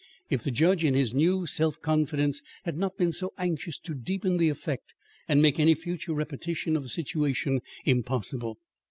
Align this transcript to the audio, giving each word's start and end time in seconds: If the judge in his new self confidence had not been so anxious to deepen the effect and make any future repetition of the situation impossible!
If 0.31 0.41
the 0.43 0.49
judge 0.49 0.83
in 0.83 0.95
his 0.95 1.13
new 1.13 1.45
self 1.45 1.79
confidence 1.79 2.41
had 2.63 2.75
not 2.75 2.97
been 2.97 3.11
so 3.11 3.33
anxious 3.37 3.77
to 3.81 3.93
deepen 3.93 4.37
the 4.37 4.49
effect 4.49 4.95
and 5.27 5.43
make 5.43 5.59
any 5.59 5.75
future 5.75 6.15
repetition 6.15 6.75
of 6.75 6.81
the 6.81 6.89
situation 6.89 7.61
impossible! 7.85 8.57